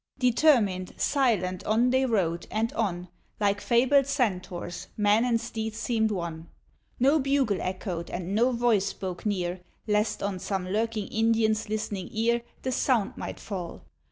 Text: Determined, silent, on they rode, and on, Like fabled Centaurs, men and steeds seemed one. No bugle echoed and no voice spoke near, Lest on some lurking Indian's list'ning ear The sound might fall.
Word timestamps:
Determined, 0.17 0.99
silent, 0.99 1.63
on 1.65 1.91
they 1.91 2.07
rode, 2.07 2.47
and 2.49 2.73
on, 2.73 3.07
Like 3.39 3.61
fabled 3.61 4.07
Centaurs, 4.07 4.87
men 4.97 5.23
and 5.23 5.39
steeds 5.39 5.77
seemed 5.77 6.09
one. 6.09 6.47
No 6.99 7.19
bugle 7.19 7.61
echoed 7.61 8.09
and 8.09 8.33
no 8.33 8.51
voice 8.51 8.87
spoke 8.87 9.27
near, 9.27 9.61
Lest 9.85 10.23
on 10.23 10.39
some 10.39 10.67
lurking 10.67 11.05
Indian's 11.09 11.69
list'ning 11.69 12.09
ear 12.11 12.41
The 12.63 12.71
sound 12.71 13.15
might 13.15 13.39
fall. 13.39 13.83